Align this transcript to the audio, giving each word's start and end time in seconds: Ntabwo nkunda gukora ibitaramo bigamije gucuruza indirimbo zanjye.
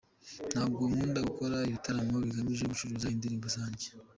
Ntabwo 0.51 0.81
nkunda 0.91 1.19
gukora 1.29 1.57
ibitaramo 1.69 2.15
bigamije 2.25 2.63
gucuruza 2.71 3.05
indirimbo 3.15 3.47
zanjye. 3.55 3.87